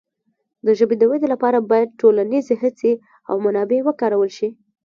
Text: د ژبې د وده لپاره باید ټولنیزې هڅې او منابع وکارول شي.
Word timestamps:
د 0.65 0.67
ژبې 0.79 0.95
د 0.99 1.03
وده 1.11 1.27
لپاره 1.33 1.57
باید 1.71 1.97
ټولنیزې 2.01 2.55
هڅې 2.63 2.91
او 3.29 3.35
منابع 3.45 3.79
وکارول 3.83 4.29
شي. 4.37 4.49